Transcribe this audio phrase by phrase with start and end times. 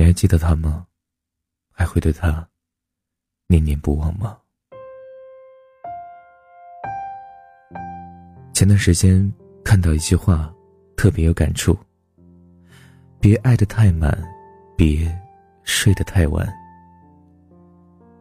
[0.00, 0.86] 你还记得他吗？
[1.72, 2.48] 还会对他
[3.48, 4.38] 念念不忘吗？
[8.54, 9.30] 前段时间
[9.62, 10.50] 看到一句话，
[10.96, 11.78] 特别有感触。
[13.20, 14.18] 别爱得太满，
[14.74, 15.06] 别
[15.64, 16.50] 睡得太晚。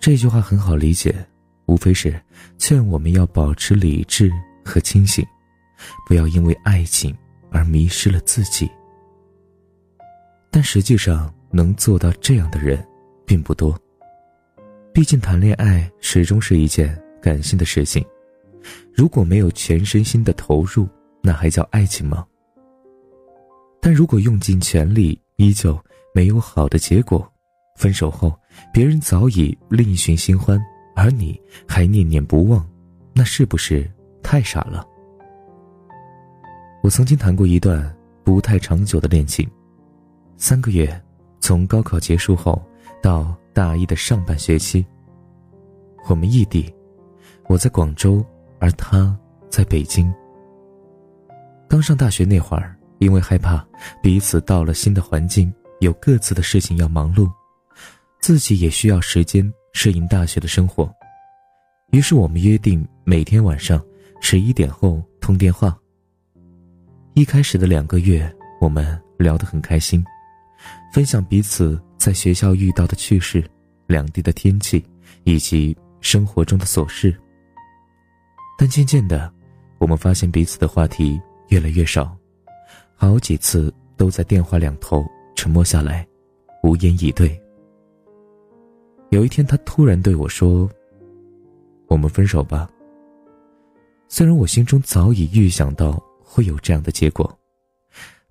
[0.00, 1.24] 这句话很好理解，
[1.66, 2.20] 无非是
[2.58, 4.28] 劝我们要保持理智
[4.64, 5.24] 和清醒，
[6.04, 7.16] 不要因为爱情
[7.52, 8.68] 而迷失了自己。
[10.50, 12.84] 但实际上，能做到这样的人
[13.26, 13.78] 并不多。
[14.92, 18.04] 毕竟，谈恋爱始终是一件感性的事情，
[18.94, 20.88] 如果没有全身心的投入，
[21.22, 22.26] 那还叫爱情吗？
[23.80, 25.78] 但如果用尽全力依旧
[26.14, 27.26] 没有好的结果，
[27.76, 28.38] 分手后
[28.72, 30.60] 别人早已另寻新欢，
[30.94, 32.68] 而你还念念不忘，
[33.14, 33.90] 那是不是
[34.22, 34.86] 太傻了？
[36.82, 39.48] 我曾经谈过一段不太长久的恋情，
[40.36, 41.00] 三个月，
[41.50, 42.62] 从高考结束后
[43.02, 44.86] 到大一的上半学期，
[46.08, 46.72] 我们异地，
[47.48, 48.24] 我在广州，
[48.60, 50.14] 而他在北京。
[51.68, 52.76] 刚上大学那会儿。
[53.00, 53.66] 因为害怕
[54.00, 57.28] 彼此到了新的环境有各自的事情要忙碌，
[58.20, 60.88] 自己也需要时间适应大学的生活，
[61.90, 63.82] 于是我们约定每天晚上
[64.20, 65.76] 十一点后通电话。
[67.14, 70.04] 一开始的两个月，我们聊得很开心，
[70.92, 73.44] 分享彼此在学校遇到的趣事、
[73.86, 74.84] 两地的天气
[75.24, 77.14] 以及生活中的琐事。
[78.58, 79.32] 但渐渐的，
[79.78, 82.16] 我们发现彼此的话题越来越少。
[82.94, 86.06] 好几次都在电话两头沉默下来，
[86.62, 87.40] 无言以对。
[89.10, 90.68] 有一天，他突然对我说
[91.88, 92.68] ：“我们分手吧。”
[94.06, 97.38] 虽然我心中早已预想到会有这样的结果，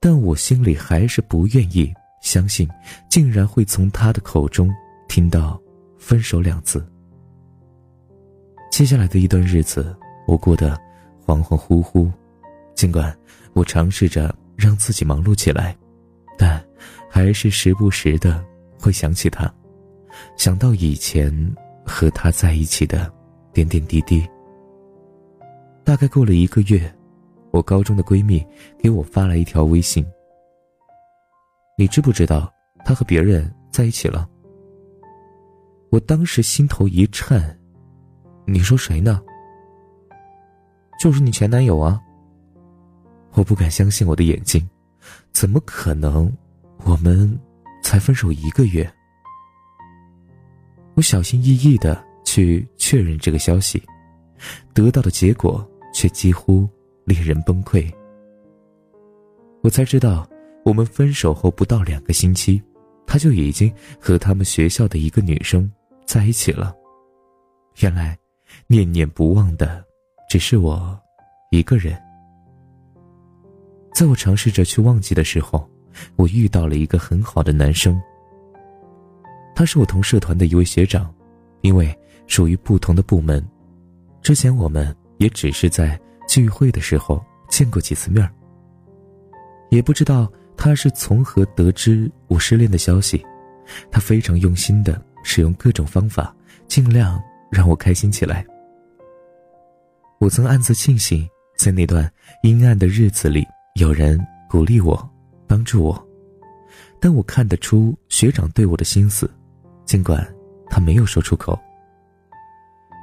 [0.00, 1.92] 但我心里还是不愿意
[2.24, 2.68] 相信，
[3.08, 4.68] 竟然会从他的口中
[5.08, 5.60] 听到
[5.96, 6.84] “分手”两字。
[8.72, 9.94] 接下来的一段日子，
[10.26, 10.70] 我过得
[11.24, 12.10] 恍恍惚惚，
[12.74, 13.16] 尽管
[13.52, 14.34] 我尝试着。
[14.56, 15.76] 让自己忙碌起来，
[16.38, 16.64] 但
[17.10, 18.42] 还是时不时的
[18.78, 19.52] 会想起他，
[20.36, 21.28] 想到以前
[21.84, 23.12] 和他在一起的
[23.52, 24.24] 点点滴滴。
[25.82, 26.88] 大概过了一个月，
[27.50, 28.46] 我高中的闺蜜
[28.78, 30.06] 给我发来一条微信
[31.76, 32.52] ：“你知不知道
[32.84, 34.28] 他和别人在一起了？”
[35.90, 37.58] 我当时心头一颤
[38.46, 39.22] ，“你说谁呢
[41.00, 42.00] ？”“就是你前男友啊。”
[43.34, 44.68] 我不敢相信我的眼睛，
[45.32, 46.32] 怎么可能？
[46.84, 47.38] 我们
[47.82, 48.88] 才分手一个月。
[50.94, 53.82] 我小心翼翼的去确认这个消息，
[54.72, 56.68] 得到的结果却几乎
[57.04, 57.92] 令人崩溃。
[59.62, 60.28] 我才知道，
[60.64, 62.60] 我们分手后不到两个星期，
[63.06, 65.70] 他就已经和他们学校的一个女生
[66.06, 66.74] 在一起了。
[67.80, 68.18] 原来，
[68.66, 69.84] 念念不忘的
[70.28, 70.98] 只是我
[71.50, 72.00] 一个人。
[73.92, 75.68] 在我尝试着去忘记的时候，
[76.16, 78.00] 我遇到了一个很好的男生。
[79.54, 81.14] 他是我同社团的一位学长，
[81.60, 81.96] 因为
[82.26, 83.46] 属于不同的部门，
[84.22, 88.28] 之前我们也只是在聚会的时候见过几次面
[89.70, 93.24] 也不知道他是从何得知我失恋的消息，
[93.90, 96.34] 他非常用心的使用各种方法，
[96.66, 98.44] 尽量让我开心起来。
[100.18, 102.10] 我曾暗自庆幸，在那段
[102.42, 103.46] 阴暗的日子里。
[103.74, 104.96] 有人鼓励我，
[105.48, 106.08] 帮助我，
[107.00, 109.28] 但我看得出学长对我的心思，
[109.84, 110.24] 尽管
[110.70, 111.58] 他没有说出口。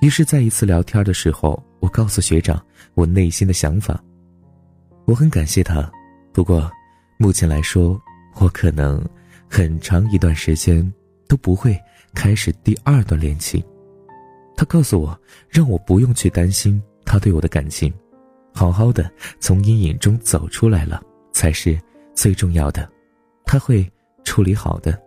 [0.00, 2.64] 于是，在一次聊天的时候，我告诉学长
[2.94, 4.00] 我内心的想法。
[5.04, 5.90] 我很感谢他，
[6.32, 6.70] 不过，
[7.22, 8.02] 目前来说，
[8.40, 9.00] 我可能
[9.48, 10.92] 很长一段时间
[11.28, 11.80] 都不会
[12.14, 13.62] 开始第二段恋情。
[14.56, 15.16] 他告诉我，
[15.48, 17.94] 让我不用去担心他对我的感情。
[18.52, 21.00] 好好的从阴影中走出来了，
[21.32, 21.80] 才是
[22.12, 22.90] 最重要的。
[23.44, 23.88] 他会
[24.24, 25.00] 处理好的。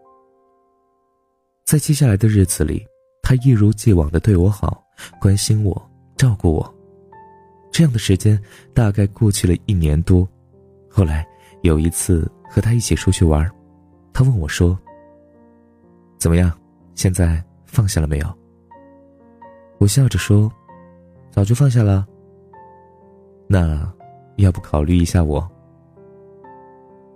[1.66, 2.88] 在接下来的日子里，
[3.22, 4.82] 他一如既往的对我好，
[5.20, 6.76] 关心我，照顾我。
[7.74, 8.42] 这样的时间
[8.74, 10.26] 大概过去了一年多。
[10.90, 11.28] 后来
[11.66, 13.50] 有一次和他一起出去玩，
[14.14, 14.78] 他问我说
[16.20, 16.56] ：“怎么样？
[16.94, 18.38] 现在放下了没有？”
[19.80, 20.52] 我笑着说
[21.32, 22.06] ：“早就放下了。”
[23.50, 23.92] 那，
[24.38, 25.46] 要不考虑一下我？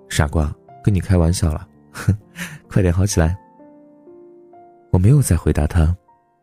[0.10, 0.52] 傻瓜，
[0.84, 2.12] 跟你开玩笑了，哼，
[2.68, 3.38] 快点好起来。
[4.92, 5.96] 我没有再回答他，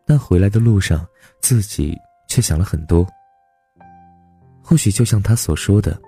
[0.06, 1.04] 但回来的路上，
[1.40, 1.98] 自己
[2.28, 3.04] 却想了很多。
[4.62, 6.00] 或许就像他所说的，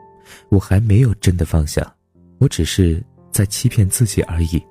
[0.49, 1.95] 我还没有真的放下，
[2.39, 4.63] 我只是在欺骗自己而已。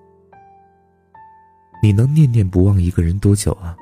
[1.82, 3.78] 你能念念不忘一个人多久啊？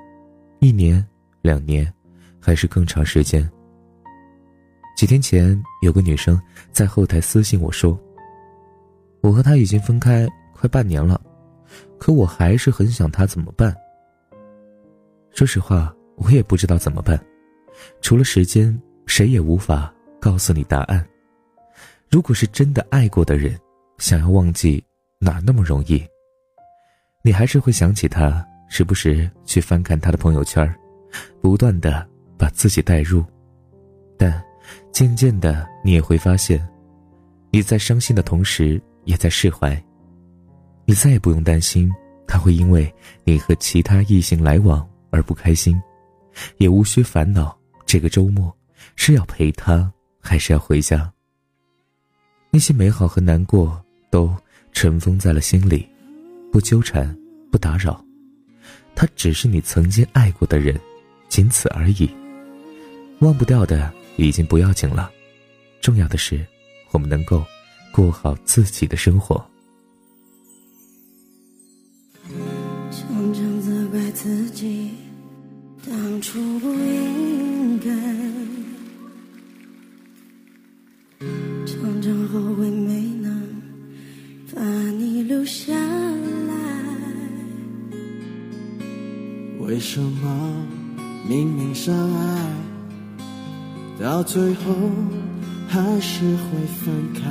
[0.60, 1.06] 一年、
[1.42, 1.92] 两年，
[2.40, 3.50] 还是更长时间？
[4.98, 6.42] 几天前，有个女生
[6.72, 8.00] 在后台私信我说
[9.22, 11.20] ：“我和他已经分开快半年了，
[12.00, 13.76] 可我还是很想他，怎么办？”
[15.32, 17.20] 说实话，我也不知道怎么办，
[18.02, 21.06] 除了时间，谁也无法告诉你答案。
[22.16, 23.60] 如果是真的爱过的人，
[23.98, 24.82] 想要忘记
[25.20, 26.02] 哪那么容易？
[27.22, 30.66] 你还是会想起他，时不时去翻看他的朋友圈，
[31.42, 32.08] 不断的
[32.38, 33.22] 把自己带入，
[34.18, 34.42] 但
[34.94, 36.66] 渐渐的，你也会发现，
[37.52, 39.78] 你在伤心的同时，也在释怀。
[40.86, 41.92] 你再也不用担心
[42.26, 42.90] 他会因为
[43.26, 44.90] 你和其他异性来往。
[45.12, 45.78] 而不开心，
[46.60, 48.58] 也无需烦恼这个周末
[48.96, 49.92] 是要陪他
[50.22, 51.12] 还是要回家。
[52.56, 54.34] 那些美好和难过都
[54.72, 55.86] 尘封在了心里，
[56.54, 57.14] 不纠缠，
[57.52, 58.02] 不打扰。
[58.96, 60.80] 他只是你曾经爱过的人，
[61.28, 62.10] 仅此而已。
[63.20, 65.12] 忘不掉的已经不要紧了，
[65.82, 66.46] 重要的是
[66.92, 67.44] 我们能够
[67.92, 69.36] 过好自己的生活。
[72.90, 74.92] 常常责怪自己。
[75.86, 77.05] 当初不应
[89.88, 90.52] 什么
[91.30, 92.42] 明明相爱，
[94.02, 94.74] 到最后
[95.68, 97.22] 还是会分开？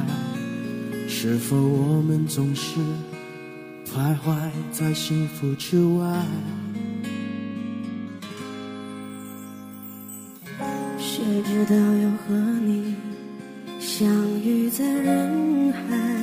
[1.08, 2.78] 是否我们总是
[3.84, 4.38] 徘徊
[4.70, 6.24] 在幸福之外？
[10.96, 12.94] 谁知道又和你
[13.80, 14.08] 相
[14.40, 16.13] 遇在人海，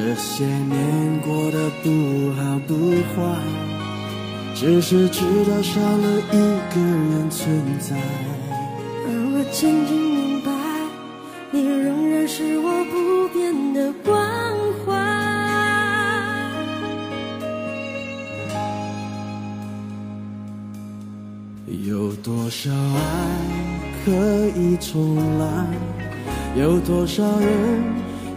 [0.00, 3.36] 这些年过得不好不坏，
[4.54, 6.38] 只是知道少了一
[6.72, 10.52] 个人存在，而我渐渐明白，
[11.50, 13.18] 你仍然是我不。
[13.30, 14.16] 变的关
[14.86, 14.94] 怀，
[21.84, 23.02] 有多少爱
[24.02, 24.10] 可
[24.58, 25.66] 以重来？
[26.56, 27.82] 有多少人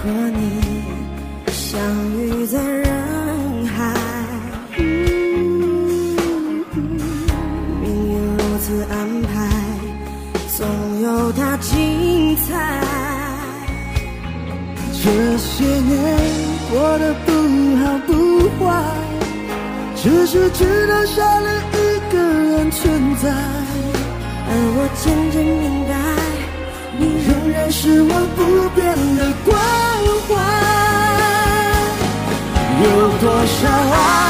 [0.00, 0.40] 和你
[1.50, 1.80] 相
[2.12, 2.86] 遇在人
[3.66, 3.94] 海，
[7.82, 9.28] 命运如此安排，
[10.56, 10.66] 总
[11.02, 12.48] 有它精彩。
[15.02, 15.04] 这
[15.36, 15.96] 些年
[16.70, 17.32] 过得不
[17.78, 18.10] 好不
[18.64, 18.66] 坏，
[19.96, 21.76] 只是知道少了一
[22.12, 23.30] 个人存在，
[24.46, 25.92] 而我渐渐明白。
[27.00, 28.38] 你仍然是我不
[28.74, 28.82] 变
[33.20, 34.27] 多少爱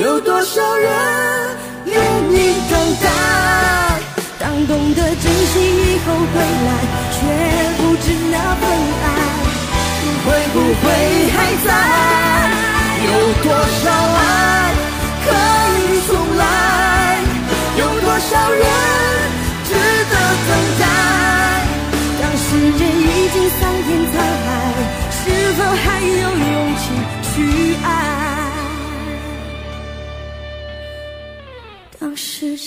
[0.00, 0.90] 有多少人
[1.86, 1.96] 愿
[2.30, 3.08] 意等待？
[4.38, 6.34] 当懂得珍惜以后回
[6.66, 6.70] 来，
[7.10, 7.18] 却
[7.78, 8.62] 不知那份
[9.02, 9.06] 爱
[10.24, 10.84] 会不会
[11.34, 11.36] 还
[11.66, 11.68] 在？
[13.06, 13.08] 有
[13.42, 14.22] 多少爱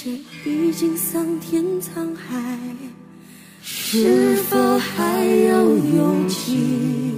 [0.04, 2.76] 世界已经桑田沧海，
[3.62, 7.11] 是否还有勇气？